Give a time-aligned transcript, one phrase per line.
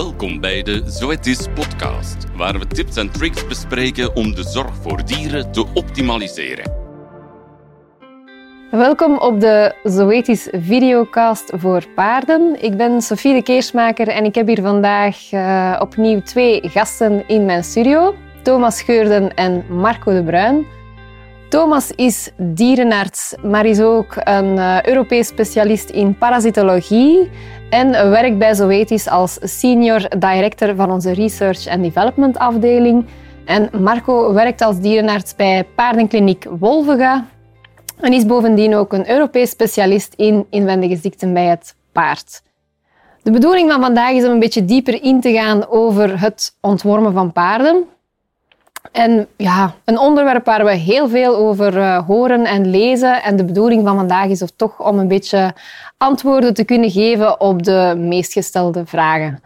[0.00, 5.04] Welkom bij de Zoetis podcast, waar we tips en tricks bespreken om de zorg voor
[5.04, 6.72] dieren te optimaliseren.
[8.70, 12.62] Welkom op de Zoetis videocast voor paarden.
[12.62, 17.44] Ik ben Sofie de Keersmaker en ik heb hier vandaag uh, opnieuw twee gasten in
[17.44, 18.14] mijn studio.
[18.42, 20.66] Thomas Geurden en Marco de Bruin.
[21.48, 27.30] Thomas is dierenarts, maar is ook een uh, Europees specialist in parasitologie
[27.70, 33.06] en werkt bij Zoetis als senior director van onze research and development afdeling.
[33.44, 37.26] En Marco werkt als dierenarts bij paardenkliniek Wolvega
[38.00, 42.42] en is bovendien ook een Europees specialist in inwendige ziekten bij het paard.
[43.22, 47.12] De bedoeling van vandaag is om een beetje dieper in te gaan over het ontwormen
[47.12, 47.84] van paarden.
[48.92, 53.22] En ja, een onderwerp waar we heel veel over uh, horen en lezen.
[53.22, 55.54] En de bedoeling van vandaag is of toch om een beetje
[55.96, 59.42] antwoorden te kunnen geven op de meest gestelde vragen.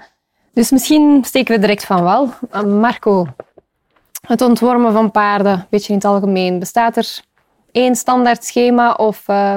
[0.53, 2.29] Dus misschien steken we direct van wel.
[2.53, 3.27] Uh, Marco,
[4.27, 6.59] het ontwormen van paarden, een beetje in het algemeen.
[6.59, 7.21] Bestaat er
[7.73, 9.57] één standaard schema of uh,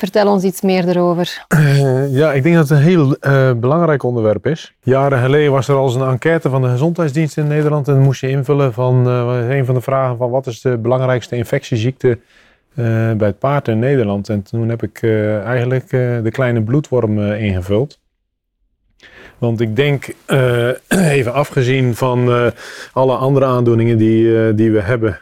[0.00, 1.44] Vertel ons iets meer erover.
[1.54, 4.74] Uh, ja, ik denk dat het een heel uh, belangrijk onderwerp is.
[4.82, 7.88] Jaren geleden was er al eens een enquête van de gezondheidsdienst in Nederland.
[7.88, 11.36] En moest je invullen van uh, een van de vragen van wat is de belangrijkste
[11.36, 12.18] infectieziekte
[12.74, 14.28] bij het paard in Nederland.
[14.28, 15.02] En toen heb ik
[15.44, 17.98] eigenlijk de kleine bloedworm ingevuld.
[19.38, 20.14] Want ik denk,
[21.16, 22.52] even afgezien van
[22.92, 25.20] alle andere aandoeningen die, die we hebben,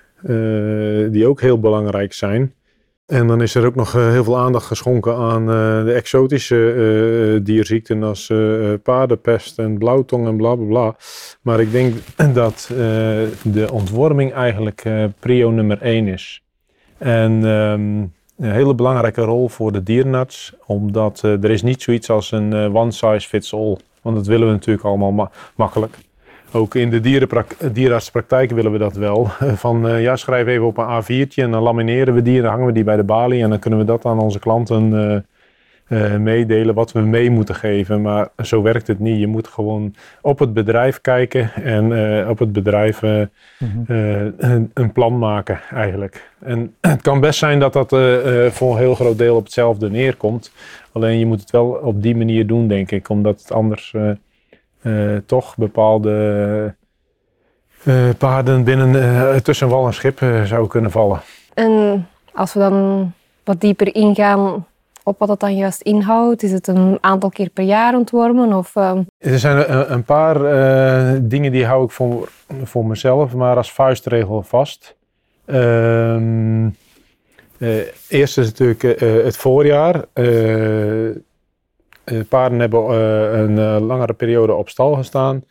[1.13, 2.53] die ook heel belangrijk zijn
[3.09, 6.75] en dan is er ook nog eh, heel veel aandacht geschonken aan uh, de exotische
[6.75, 8.33] uh, dierziekten als
[8.83, 10.97] paardenpest en blauwtong en bla bla bla.
[11.42, 11.95] Maar ik denk
[12.33, 12.70] dat
[13.42, 14.84] de ontworming eigenlijk
[15.19, 16.42] prio nummer één is.
[16.98, 22.33] En um, een hele belangrijke rol voor de dierenarts, omdat er is niet zoiets als
[22.33, 23.77] een one size fits all.
[24.03, 25.98] Want dat willen we natuurlijk allemaal ma makkelijk.
[26.53, 27.01] Ook in de
[27.73, 29.25] dierenartspraktijk willen we dat wel.
[29.65, 32.51] Van uh, ja, schrijf even op een A4'tje en dan lamineren we die en dan
[32.51, 33.42] hangen we die bij de balie.
[33.42, 37.55] En dan kunnen we dat aan onze klanten uh, uh, meedelen wat we mee moeten
[37.55, 38.03] geven.
[38.03, 39.20] Maar zo werkt het niet.
[39.20, 41.85] Je moet gewoon op het bedrijf kijken en
[42.29, 44.70] op het bedrijf mm -hmm.
[44.75, 46.31] een plan maken eigenlijk.
[46.41, 47.89] En het kan best zijn dat dat
[48.55, 50.53] voor een heel groot deel op hetzelfde neerkomt.
[50.92, 53.08] Alleen je moet het wel op die manier doen, denk ik.
[53.08, 53.95] Omdat het anders
[54.83, 56.74] uh, toch bepaalde
[57.84, 61.20] uh, paarden binnen uh, tussen wal en schip zou kunnen vallen.
[61.55, 63.12] En als we dan
[63.44, 64.66] wat dieper ingaan
[65.02, 68.52] op wat dat dan juist inhoudt, is het een aantal keer per jaar ontwormen?
[68.52, 70.39] Of, Er zijn een, een paar
[71.22, 72.28] dingen die hou ik voor,
[72.62, 74.96] voor mezelf, maar als vuistregel vast.
[75.45, 76.68] Ehm,
[78.08, 80.05] eerst is natuurlijk het voorjaar.
[80.12, 81.10] Eh,
[82.29, 85.45] paarden hebben eh, een eh, langere periode op stal gestaan.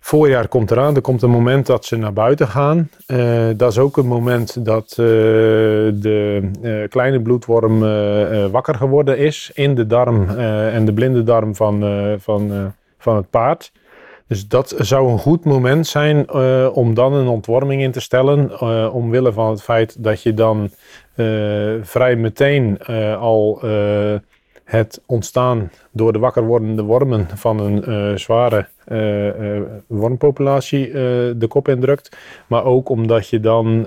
[0.00, 2.90] Voorjaar komt eraan, er komt een moment dat ze naar buiten gaan.
[3.56, 6.50] dat is ook een moment dat de
[6.88, 7.80] kleine bloedworm
[8.50, 11.84] wakker geworden is in de darm en de blinde darm van,
[12.18, 13.72] van, van het paard.
[14.26, 16.32] Dus dat zou een goed moment zijn
[16.72, 18.60] om dan een ontworming in te stellen.
[18.92, 20.70] omwille van het feit dat je dan
[21.82, 22.82] vrij meteen
[23.18, 23.60] al
[24.72, 30.90] het ontstaan door de wakker wordende wormen van een uh, zware uh, uh, wormpopulatie
[31.36, 32.16] de kop indrukt.
[32.46, 33.86] Maar ook omdat je dan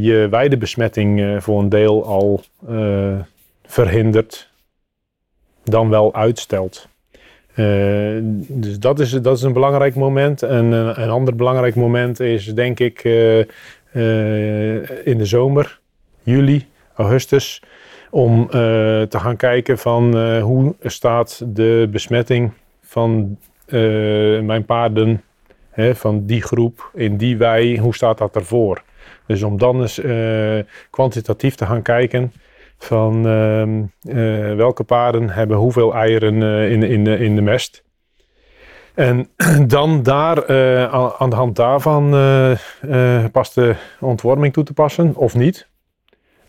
[0.00, 2.42] je weidebesmetting voor een deel al
[3.62, 4.50] verhindert,
[5.64, 6.88] dan wel uitstelt.
[8.48, 10.42] dus dat is, dat is een belangrijk moment.
[10.42, 13.04] En een ander belangrijk moment is denk ik
[15.04, 15.80] in de zomer,
[16.22, 17.62] juli, augustus
[18.10, 18.50] om uh,
[19.02, 25.22] te gaan kijken van uh, hoe staat de besmetting van uh, mijn paarden,
[25.70, 28.82] hè, van die groep in die wei, hoe staat dat ervoor?
[29.26, 30.00] Dus om dan eens
[30.90, 32.32] kwantitatief te gaan kijken
[32.78, 37.84] van ehm, welke paarden hebben hoeveel eieren in, in, de, in de mest.
[38.94, 39.28] En
[39.66, 40.48] dan daar,
[41.18, 42.10] aan de hand daarvan
[43.32, 45.69] pas de ontworming toe te passen of niet.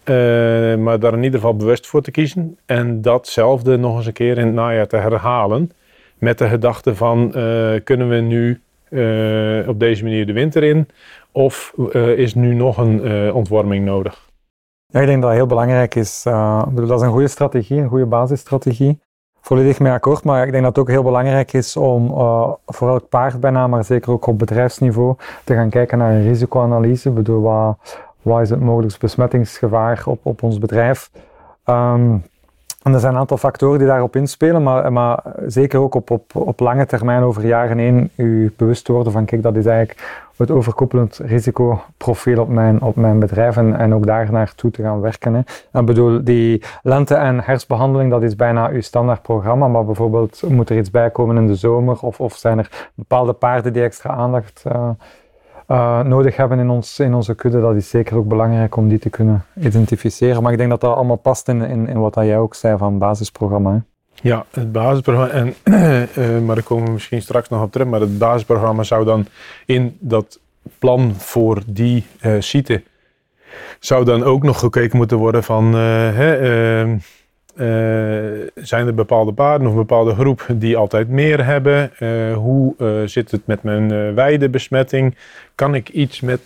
[0.06, 2.57] Uh, maar daar in ieder geval bewust voor te kiezen.
[2.65, 5.71] En datzelfde nog eens een keer in het najaar te herhalen.
[6.18, 10.88] Met de gedachte van, uh, kunnen we nu uh, op deze manier de winter in?
[11.31, 11.74] Of
[12.15, 14.30] is nu nog een ontworming nodig?
[14.88, 16.24] Ja, ik denk dat het heel belangrijk is.
[16.74, 19.00] dat is een goede strategie, een goede basisstrategie.
[19.42, 22.07] Volledig mee akkoord, maar ik denk dat het ook heel belangrijk is om
[22.65, 27.09] voor elk paard bijna, maar zeker ook op bedrijfsniveau, te gaan kijken naar een risicoanalyse.
[27.09, 27.77] Bedoel, wat,
[28.21, 31.09] wat is het mogelijk besmettingsgevaar op, op ons bedrijf.
[31.65, 32.23] Um,
[32.83, 36.35] En er zijn een aantal factoren die daarop inspelen, maar, maar zeker ook op, op,
[36.35, 40.51] op lange termijn, over jaren heen, u bewust worden van, kijk, dat is eigenlijk het
[40.51, 45.33] overkoepelend risicoprofiel op mijn, op mijn bedrijf en, ook daar naartoe te gaan werken.
[45.33, 45.41] Hè.
[45.71, 50.69] En bedoel, die lente- en herfstbehandeling, dat is bijna uw standaard programma, maar bijvoorbeeld moet
[50.69, 54.13] er iets bij komen in de zomer of, of zijn er bepaalde paarden die extra
[54.13, 54.89] aandacht uh,
[55.71, 59.00] uh, nodig hebben in, ons, in onze kudde, dat is zeker ook belangrijk om die
[59.00, 60.44] te kunnen identificeren.
[60.44, 62.97] Maar ik denk dat dat allemaal past in, in, in wat jij ook zei van
[62.97, 63.71] basisprogramma.
[63.71, 63.79] Hè.
[64.29, 68.00] Ja, het basisprogramma, en, uh, maar daar komen we misschien straks nog op terug, maar
[68.00, 69.25] het basisprogramma zou dan
[69.65, 70.39] in dat
[70.79, 72.83] plan voor die uh, site,
[73.79, 77.00] zou dan ook nog gekeken moeten worden van, hè,
[78.56, 81.92] zijn er bepaalde paarden of een bepaalde groep die altijd meer hebben?
[82.34, 82.75] hoe
[83.06, 85.16] zit het met mijn weidebesmetting?
[85.56, 86.42] Kan ik iets met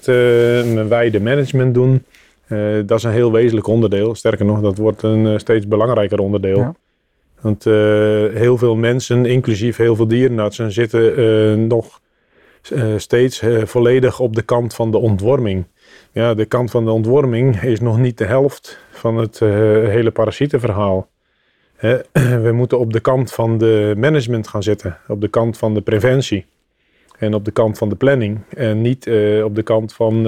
[0.74, 2.06] mijn weidemanagement doen?
[2.86, 4.16] dat is een heel wezenlijk onderdeel.
[4.16, 6.58] Sterker nog, dat wordt een steeds belangrijker onderdeel.
[6.58, 6.76] Ja.
[7.46, 7.74] Want uh,
[8.34, 12.02] heel veel mensen, inclusief heel veel dierenartsen, zitten uh, nog
[12.74, 15.66] uh, steeds volledig op de kant van de ontworming.
[16.12, 21.07] Ja, de kant van de ontworming is nog niet de helft van het hele parasietenverhaal.
[22.45, 25.81] We moeten op de kant van de management gaan zitten, op de kant van de
[25.81, 26.45] preventie.
[27.19, 28.39] En op de kant van de planning.
[28.50, 29.09] En niet
[29.44, 30.24] op de kant van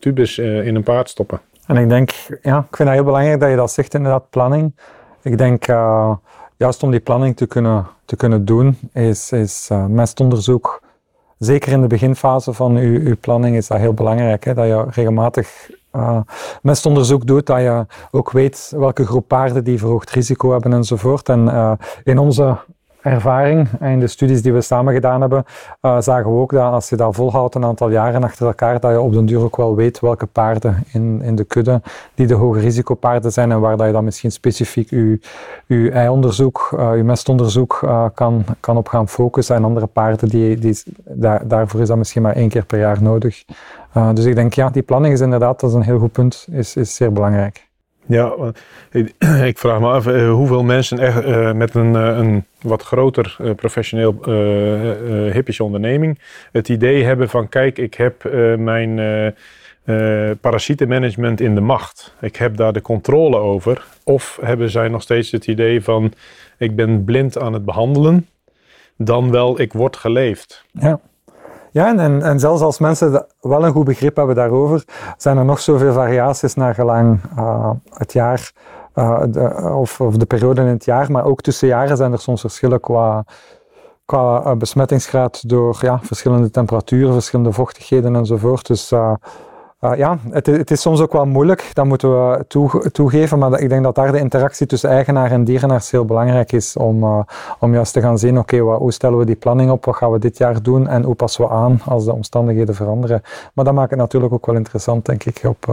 [0.00, 1.40] tubus in een paard stoppen.
[1.66, 2.10] En ik denk,
[2.42, 4.74] ja, ik vind het heel belangrijk dat je dat zegt, inderdaad, planning.
[5.22, 5.64] Ik denk,
[6.56, 10.82] juist om die planning te kunnen, te kunnen doen, is, is mestonderzoek,
[11.38, 14.44] zeker in de beginfase van uw, uw planning, is dat heel belangrijk.
[14.44, 14.54] Hè?
[14.54, 16.20] Dat je regelmatig uh,
[16.62, 21.28] mestonderzoek doet, dat je ook weet welke groep paarden die verhoogd risico hebben enzovoort.
[21.28, 22.58] En in onze
[23.06, 25.44] ervaring en de studies die we samen gedaan hebben,
[25.82, 28.90] uh, zagen we ook dat als je dat volhoudt een aantal jaren achter elkaar, dat
[28.90, 31.80] je op den duur ook wel weet welke paarden in, in de kudde
[32.14, 35.20] die de hoge risicopaarden zijn en waar dat je dan misschien specifiek je,
[35.66, 40.58] je eionderzoek, uh, je mestonderzoek uh, kan, kan op gaan focussen en andere paarden, die,
[40.58, 43.44] die, daar, daarvoor is dat misschien maar één keer per jaar nodig.
[44.14, 46.76] dus ik denk, ja, die planning is inderdaad, dat is een heel goed punt, is,
[46.76, 47.68] is zeer belangrijk.
[48.06, 48.34] Ja,
[49.50, 54.14] ik vraag me af eh, hoeveel mensen echt met een, een wat groter professioneel
[55.32, 56.18] hippische onderneming
[56.52, 58.24] het idee hebben van kijk, ik heb
[58.58, 59.00] mijn
[60.40, 62.14] parasietenmanagement in de macht.
[62.20, 63.86] Ik heb daar de controle over.
[64.04, 66.12] Of hebben zij nog steeds het idee van
[66.58, 68.28] ik ben blind aan het behandelen,
[68.96, 70.64] dan wel ik word geleefd.
[70.72, 71.00] Ja.
[71.70, 74.84] Ja, en, en zelfs als mensen wel een goed begrip hebben daarover,
[75.16, 78.52] zijn er nog zoveel variaties naar gelang uh, het jaar
[79.30, 81.10] de, of, de periode in het jaar.
[81.10, 83.24] Maar ook tussen jaren zijn er soms verschillen qua,
[84.04, 88.66] qua uh, besmettingsgraad door ja, verschillende temperaturen, verschillende vochtigheden enzovoort.
[88.66, 89.12] Dus uh,
[89.96, 93.68] ja, het, het, is soms ook wel moeilijk, dat moeten we toe, toegeven, maar ik
[93.68, 97.26] denk dat daar de interactie tussen eigenaar en dierenaars heel belangrijk is om,
[97.58, 100.18] om juist te gaan zien, oké, hoe stellen we die planning op, wat gaan we
[100.18, 103.22] dit jaar doen en hoe passen we aan als de omstandigheden veranderen.
[103.54, 105.66] Maar dat maakt het natuurlijk ook wel interessant, denk ik, op,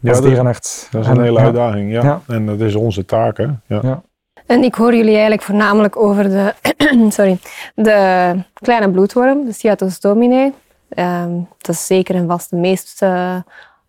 [0.00, 0.88] ja, als dierenarts.
[0.90, 2.02] Dat is een hele uitdaging, ja.
[2.02, 2.20] ja.
[2.26, 3.46] En dat is onze taak, hè.
[3.66, 4.02] Ja.
[4.46, 6.54] En ik hoor jullie eigenlijk voornamelijk over de,
[7.16, 7.38] sorry,
[7.74, 10.52] de kleine bloedworm, de Ciatus domine.
[10.98, 13.36] Um, dat is zeker en vast de meest uh,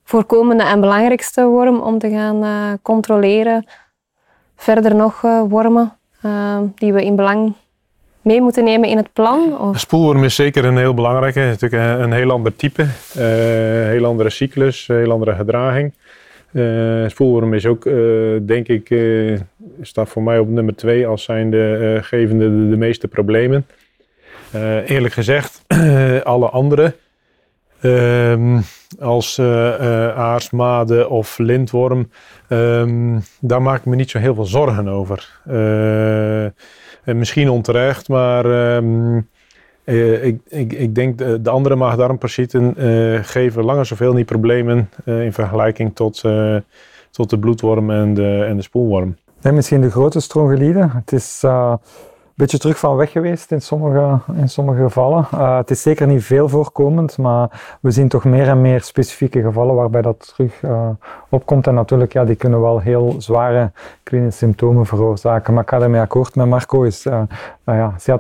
[0.03, 3.67] voorkomende en belangrijkste worm om te gaan uh, controleren.
[4.55, 5.91] Verder nog uh, wormen
[6.75, 7.53] die we in belang
[8.27, 9.71] mee moeten nemen in het plan?
[9.75, 11.39] Spoelworm is zeker een heel belangrijke.
[11.39, 15.93] Natuurlijk een, een heel ander type, een heel andere cyclus, heel andere gedraging.
[17.07, 17.83] spoelworm is ook,
[18.47, 18.95] denk ik,
[19.81, 23.65] staat voor mij op nummer twee als zijnde gevende de, de meeste problemen.
[24.55, 25.63] Uh, eerlijk gezegd,
[26.23, 26.95] alle andere,
[27.81, 28.61] um,
[28.99, 32.09] als uh, uh, aars, made of lintworm,
[32.49, 35.41] um, daar maak ik me niet zo heel veel zorgen over.
[37.07, 38.45] En misschien onterecht, maar
[38.75, 39.27] um,
[40.21, 42.75] ik, ik, ik, denk de, de andere maag-darmparasieten
[43.25, 46.23] geven langer zoveel niet problemen in vergelijking tot,
[47.11, 49.15] tot de bloedworm en de, en de spoelworm.
[49.41, 50.89] Nee, misschien de grote strongelide.
[50.93, 51.43] Het is
[52.37, 55.27] beetje terug van weg geweest in sommige, in sommige gevallen.
[55.33, 59.41] Uh, het is zeker niet veel voorkomend, maar we zien toch meer en meer specifieke
[59.41, 60.89] gevallen waarbij dat terug uh,
[61.29, 61.67] opkomt.
[61.67, 63.71] En natuurlijk, ja, die kunnen wel heel zware
[64.03, 65.53] klinische symptomen veroorzaken.
[65.53, 66.83] Maar ik ga ermee akkoord met Marco.
[66.83, 67.21] Is, uh,
[67.63, 68.17] nou ja,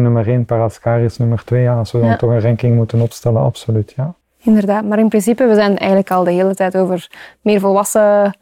[0.00, 1.62] nummer 1, Parascaris nummer 2.
[1.62, 3.92] Ja, als we dan toch een ranking moeten opstellen, absoluut.
[3.96, 4.14] Ja.
[4.38, 7.10] Inderdaad, maar in principe, we zijn eigenlijk al de hele tijd over
[7.40, 8.36] meer volwassen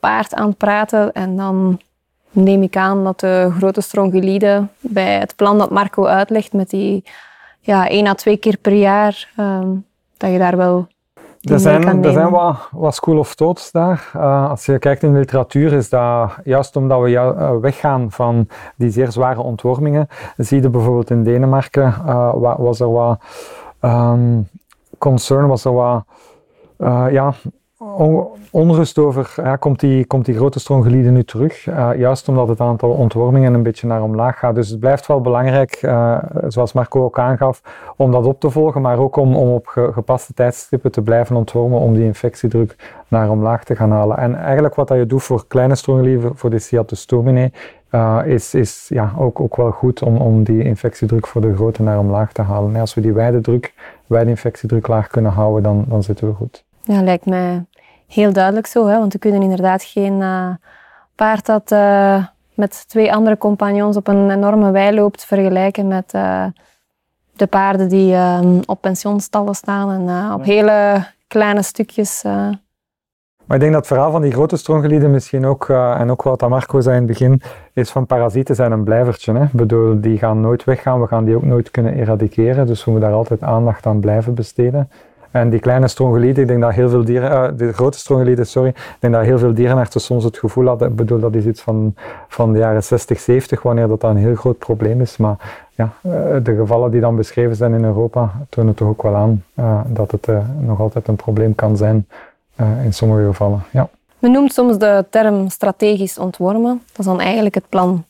[0.00, 1.12] paard aan het praten.
[1.12, 1.80] En dan
[2.30, 7.04] neem ik aan dat de grote strongylide bij het plan dat Marco uitlegt met die
[7.60, 9.84] ja, één à twee keer per jaar, um,
[10.16, 10.86] dat je daar wel
[11.40, 14.10] Er zijn, er zijn wat, wat school of thoughts daar.
[14.12, 18.48] Eh, als je kijkt in de literatuur, is dat juist omdat we eh, weggaan van
[18.76, 20.08] die zeer zware ontwormingen.
[20.36, 23.20] Zie je bijvoorbeeld in Denemarken, eh, wa- was er wat
[23.80, 24.40] ehm,
[24.98, 26.04] concern, was er wat
[27.10, 27.32] ja,
[28.50, 31.66] onrust over, ja, komt, die, komt die grote stroomgelieden nu terug?
[31.66, 34.54] Eh, juist omdat het aantal ontwormingen een beetje naar omlaag gaat.
[34.54, 36.18] Dus het blijft wel belangrijk, eh,
[36.48, 37.62] zoals Marco ook aangaf,
[37.96, 41.36] om dat op te volgen, maar ook om, om op ge- gepaste tijdstippen te blijven
[41.36, 42.76] ontwormen om die infectiedruk
[43.08, 44.16] naar omlaag te gaan halen.
[44.16, 47.52] En eigenlijk wat dat je doet voor kleine stroomgelieden, voor de Ciatostomine,
[47.90, 51.82] eh, is, is ja, ook, ook wel goed om, om die infectiedruk voor de grote
[51.82, 52.74] naar omlaag te halen.
[52.74, 53.74] En als we die wijde druk,
[54.06, 56.68] wijde infectiedruk laag kunnen houden, dan, dan zitten we goed.
[56.92, 57.64] Ja, lijkt mij
[58.06, 58.86] heel duidelijk zo.
[58.86, 58.98] Hè?
[58.98, 60.50] Want we kunnen inderdaad geen eh,
[61.14, 66.44] paard dat eh, met twee andere compagnons op een enorme wei loopt vergelijken met eh,
[67.32, 72.22] de paarden die eh, op pensioenstallen staan en op hele kleine stukjes.
[73.44, 76.48] Maar ik denk dat het verhaal van die grote stroomgelieden misschien ook, en ook wat
[76.48, 77.42] Marco zei in het begin,
[77.72, 79.32] is van parasieten zijn een blijvertje.
[79.32, 79.44] Hè?
[79.44, 82.90] Ik bedoel, die gaan nooit weggaan, we gaan die ook nooit kunnen eradiceren, dus we
[82.90, 84.90] moeten daar altijd aandacht aan blijven besteden.
[85.30, 88.68] En die kleine stroomgelieden, ik denk dat heel veel dieren, eh, de grote stroomgelieden, sorry,
[88.68, 91.60] ik denk dat heel veel dierenartsen soms het gevoel hadden, ik bedoel, dat is iets
[91.60, 91.94] van,
[92.28, 95.16] van de jaren 60, 70, wanneer dat een heel groot probleem is.
[95.16, 99.14] Maar ja, eh, de gevallen die dan beschreven zijn in Europa, tonen toch ook wel
[99.14, 102.06] aan eh, dat het nog altijd een probleem kan zijn
[102.84, 103.62] in sommige gevallen.
[103.70, 103.88] Ja.
[104.18, 106.82] Men noemt soms de term strategisch ontwormen.
[106.86, 108.04] Dat is dan eigenlijk het plan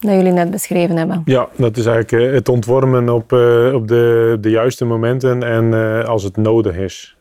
[0.00, 1.22] dat jullie net beschreven hebben.
[1.24, 5.74] Ja, dat is eigenlijk eh, het ontwormen op, eh, op de, de juiste momenten en
[5.74, 7.16] eh, als het nodig is.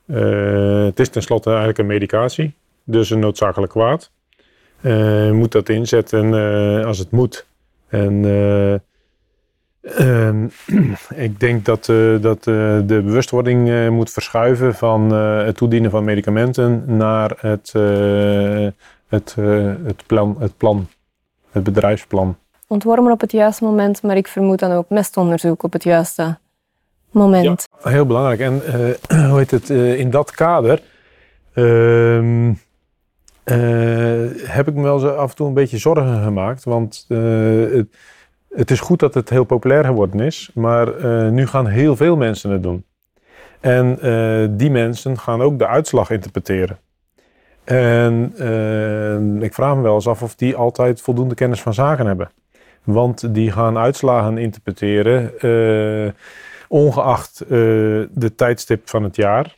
[0.85, 4.11] Het is tenslotte eigenlijk een medicatie, dus een noodzakelijk kwaad.
[4.81, 6.33] Je moet dat inzetten
[6.85, 7.45] als het moet.
[7.87, 8.73] En eh,
[10.27, 10.47] ehm,
[11.25, 11.85] ik denk dat,
[12.21, 17.73] dat de bewustwording moet verschuiven van het toedienen van medicamenten naar het,
[19.07, 19.35] het,
[19.83, 20.87] het, plan, het plan,
[21.51, 22.37] het bedrijfsplan.
[22.71, 26.37] Ontwormen op het juiste moment, maar ik vermoed dan ook mestonderzoek op het juiste
[27.11, 27.67] moment.
[27.81, 28.39] Heel belangrijk.
[28.39, 30.81] En eh, hoe heet het, eh, in dat kader
[31.53, 32.53] ehm,
[33.43, 33.55] eh,
[34.43, 36.63] heb ik me wel zo af en toe een beetje zorgen gemaakt.
[36.63, 37.87] Want het,
[38.49, 42.51] het is goed dat het heel populair geworden is, maar nu gaan heel veel mensen
[42.51, 42.85] het doen.
[43.59, 43.97] En
[44.57, 46.77] die mensen gaan ook de uitslag interpreteren.
[47.63, 48.33] En
[49.41, 52.29] ik vraag me wel eens af of die altijd voldoende kennis van zaken hebben.
[52.93, 56.11] Want die gaan uitslagen interpreteren, eh,
[56.67, 57.49] ongeacht eh,
[58.11, 59.57] de tijdstip van het jaar,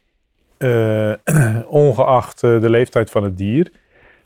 [0.57, 1.13] eh,
[1.67, 3.71] ongeacht de leeftijd van het dier.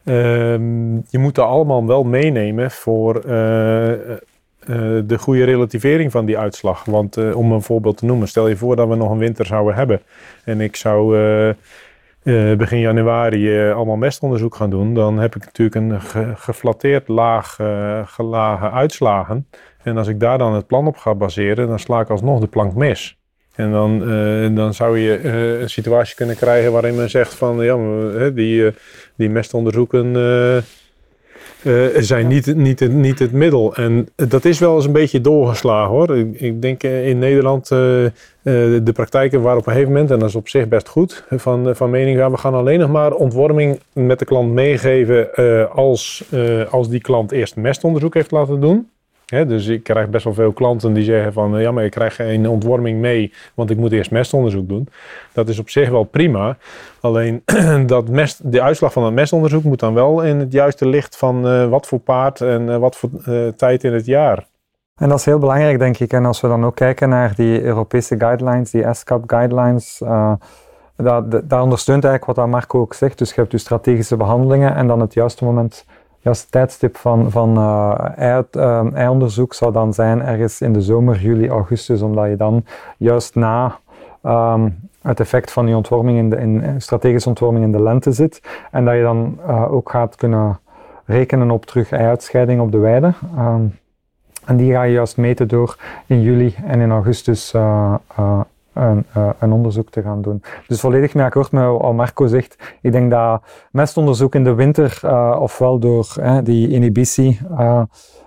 [0.04, 3.22] Ehm, je moet dat allemaal wel meenemen voor
[5.06, 6.86] de goede relativering van die uitslag.
[6.86, 9.76] Want om een voorbeeld te noemen, stel je voor dat we nog een winter zouden
[9.76, 10.02] hebben
[10.44, 11.18] en ik zou
[12.26, 17.08] eh, begin januari eh, allemaal mestonderzoek gaan doen, dan heb ik natuurlijk een ge- geflatteerd
[17.08, 19.48] laag eh, gelage uitslagen.
[19.84, 22.48] En als ik daar dan het plan op ga baseren, dan sla ik alsnog de
[22.48, 23.18] plank mis.
[23.56, 24.00] En dan,
[24.56, 25.30] dan zou je
[25.62, 27.78] een situatie kunnen krijgen waarin men zegt van ja,
[28.30, 28.72] die,
[29.16, 30.14] die mestonderzoeken
[31.66, 33.76] eh, zijn niet, niet, niet het middel.
[33.76, 36.18] En dat is wel eens een beetje doorgeslagen hoor.
[36.18, 37.78] Ik, ik denk eh, in Nederland eh,
[38.42, 41.76] de praktijken waren op een gegeven moment, en dat is op zich best goed, van,
[41.76, 45.34] van mening, ja, we gaan alleen nog maar ontworming met de klant meegeven
[45.72, 46.24] als,
[46.70, 48.90] als die klant eerst mestonderzoek heeft laten doen.
[49.26, 52.16] Dus ik krijg best wel veel klanten die zeggen van eh, ja, maar ik krijg
[52.16, 54.88] geen ontworming mee, want ik moet eerst mestonderzoek doen.
[55.34, 56.58] Dat is op zich wel prima.
[57.00, 57.44] Alleen
[57.86, 61.48] dat mest, de uitslag van het mestonderzoek moet dan wel in het juiste licht van
[61.48, 63.10] eh, wat voor paard en eh, wat voor
[63.56, 64.46] tijd in het jaar.
[64.96, 66.14] En dat is heel belangrijk, denk ik.
[66.14, 70.02] En als we dan ook kijken naar die Europese guidelines, die SCAP guidelines,
[70.96, 73.18] dat, dat, dat ondersteunt eigenlijk wat dat Marco ook zegt.
[73.18, 75.86] Dus je hebt je strategische behandelingen en dan het juiste moment,
[76.26, 81.50] juiste tijdstip van, van eh, eh, eionderzoek zou dan zijn ergens in de zomer, juli,
[81.50, 82.66] augustus, omdat je dan
[82.98, 83.80] juist na
[84.24, 84.70] ehm,
[85.02, 88.42] het effect van die ontworming in de, in, strategische ontworming in de lente zit.
[88.72, 90.60] En dat je dan eh, ook gaat kunnen
[91.06, 93.14] rekenen op terug ei-uitscheiding op de weide.
[93.38, 93.66] Ehm,
[94.46, 98.40] en die ga je juist meten door in juli en in augustus eh, eh,
[98.76, 100.44] een, eh, een onderzoek te gaan doen.
[100.68, 102.78] Dus volledig mee akkoord met wat Marco zegt.
[102.82, 103.42] Ik denk dat
[103.72, 106.08] mestonderzoek in de winter, eh, ofwel door
[106.44, 107.82] die inhibitie eh,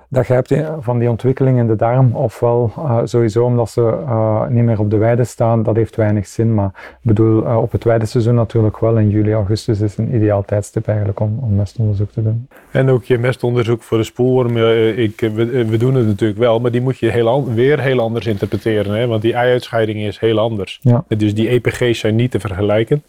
[0.08, 4.46] dat je hebt van die ontwikkeling in de darm, ofwel eh, sowieso omdat ze eh,
[4.48, 6.54] niet meer op de weide staan, dat heeft weinig zin.
[6.54, 8.98] Maar ik bedoel, eh, op het weideseizoen natuurlijk wel.
[8.98, 12.48] In juli, augustus is een ideaal tijdstip eigenlijk om, om mestonderzoek te doen.
[12.70, 14.56] En ook je mestonderzoek voor de spoelworm.
[14.96, 18.00] Ik, we, we doen het natuurlijk wel, maar die moet je heel an- weer heel
[18.00, 18.94] anders interpreteren.
[18.94, 19.06] Hè?
[19.06, 20.78] Want die ei-uitscheiding is heel anders.
[20.82, 21.04] Ja.
[21.16, 23.02] Dus die EPG's zijn niet te vergelijken.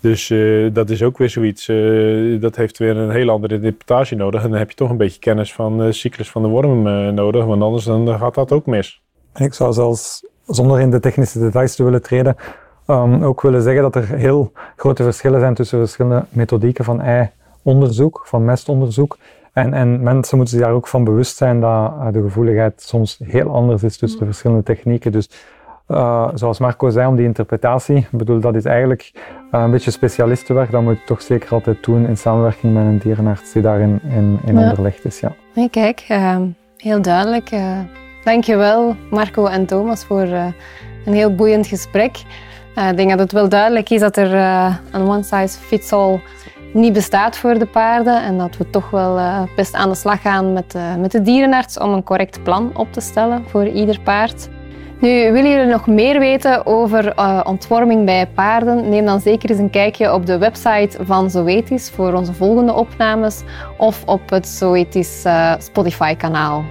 [0.00, 4.16] Dus eh, dat is ook weer zoiets, eh, dat heeft weer een hele andere interpretatie
[4.16, 4.42] nodig.
[4.42, 6.82] En dan heb je toch een beetje kennis van de cyclus van de worm
[7.14, 9.02] nodig, want anders dan gaat dat ook mis.
[9.34, 12.36] Ik zou zelfs, zonder in de technische details te willen treden,
[12.86, 18.22] um, ook willen zeggen dat er heel grote verschillen zijn tussen verschillende methodieken van ei-onderzoek,
[18.24, 19.18] van mestonderzoek.
[19.52, 23.54] En, en mensen moeten zich daar ook van bewust zijn dat de gevoeligheid soms heel
[23.54, 24.30] anders is tussen de mm.
[24.30, 25.12] verschillende technieken.
[25.12, 25.30] Dus
[25.90, 29.90] uh, zoals Marco zei, om die interpretatie, ik bedoel, dat is eigenlijk uh, een beetje
[29.90, 30.70] specialistenwerk.
[30.70, 34.40] Dat moet je toch zeker altijd doen in samenwerking met een dierenarts die daarin in,
[34.44, 34.60] in ja.
[34.60, 35.20] onderlegd is.
[35.20, 35.32] Ja.
[35.54, 36.36] Nee, kijk, uh,
[36.76, 37.50] heel duidelijk.
[38.24, 40.26] dankjewel Marco en Thomas voor
[41.04, 42.16] een heel boeiend gesprek.
[42.90, 44.34] ik denk dat het wel duidelijk is dat er
[44.92, 46.20] een one size fits all
[46.72, 50.52] niet bestaat voor de paarden en dat we toch wel best aan de slag gaan
[50.52, 54.48] met, met de dierenarts om een correct plan op te stellen voor ieder paard.
[55.00, 58.88] Nu, willen jullie nog meer weten over uh, ontworming bij paarden?
[58.88, 63.42] Neem dan zeker eens een kijkje op de website van Zoetis voor onze volgende opnames
[63.76, 66.64] of op het Zoetis uh, Spotify-kanaal.